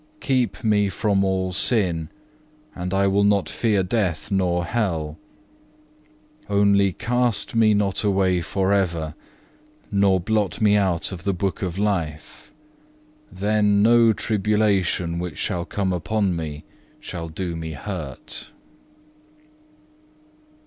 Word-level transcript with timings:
Keep 0.19 0.63
me 0.63 0.89
from 0.89 1.23
all 1.23 1.51
sin, 1.53 2.09
and 2.73 2.91
I 2.91 3.05
will 3.05 3.23
not 3.23 3.47
fear 3.47 3.83
death 3.83 4.31
nor 4.31 4.65
hell. 4.65 5.19
Only 6.49 6.91
cast 6.93 7.53
me 7.53 7.75
not 7.75 8.03
away 8.03 8.41
for 8.41 8.73
ever, 8.73 9.13
nor 9.91 10.19
blot 10.19 10.59
me 10.59 10.75
out 10.75 11.11
of 11.11 11.23
the 11.23 11.35
book 11.35 11.61
of 11.61 11.77
life. 11.77 12.51
Then 13.31 13.83
no 13.83 14.11
tribulation 14.11 15.19
which 15.19 15.37
shall 15.37 15.65
come 15.65 15.93
upon 15.93 16.35
me 16.35 16.63
shall 16.99 17.29
do 17.29 17.55
me 17.55 17.73
hurt. 17.73 18.49